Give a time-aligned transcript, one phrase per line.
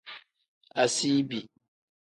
[0.81, 1.39] Asiibi.